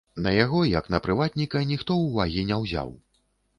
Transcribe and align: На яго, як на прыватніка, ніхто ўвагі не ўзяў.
На 0.27 0.31
яго, 0.35 0.61
як 0.69 0.85
на 0.93 1.01
прыватніка, 1.09 1.63
ніхто 1.73 2.01
ўвагі 2.07 2.49
не 2.51 2.61
ўзяў. 2.65 2.93